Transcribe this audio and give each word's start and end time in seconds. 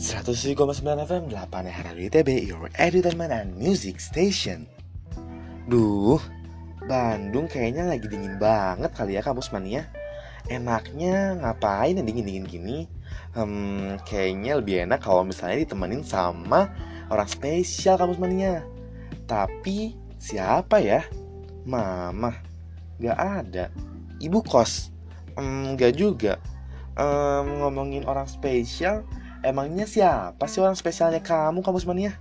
107,9 0.00 0.56
FM 0.80 1.28
8 1.28 1.84
Radio 1.84 2.08
ITB 2.08 2.48
Your 2.48 2.72
Entertainment 2.80 3.36
and 3.36 3.52
Music 3.52 4.00
Station. 4.00 4.64
Duh, 5.68 6.16
Bandung 6.88 7.44
kayaknya 7.44 7.84
lagi 7.84 8.08
dingin 8.08 8.40
banget 8.40 8.96
kali 8.96 9.20
ya 9.20 9.20
kampus 9.20 9.52
mania. 9.52 9.84
Enaknya 10.48 11.36
ngapain 11.44 12.00
yang 12.00 12.08
dingin-dingin 12.08 12.48
gini? 12.48 12.78
Hmm, 13.36 14.00
kayaknya 14.08 14.56
lebih 14.64 14.88
enak 14.88 15.04
kalau 15.04 15.20
misalnya 15.20 15.68
ditemenin 15.68 16.00
sama 16.00 16.72
orang 17.12 17.28
spesial 17.28 18.00
kampus 18.00 18.16
mania. 18.16 18.64
Tapi 19.28 20.00
siapa 20.16 20.80
ya? 20.80 21.04
Mama, 21.68 22.40
gak 23.04 23.20
ada. 23.20 23.68
Ibu 24.16 24.40
kos, 24.48 24.88
hmm, 25.36 25.76
gak 25.76 25.92
juga. 25.92 26.40
Um, 26.96 27.60
Ngomongin 27.60 28.08
orang 28.08 28.24
spesial 28.24 29.04
Emangnya 29.40 29.88
siapa 29.88 30.44
sih 30.44 30.60
orang 30.60 30.76
spesialnya 30.76 31.24
kamu, 31.24 31.64
kampus 31.64 31.88
mania? 31.88 32.12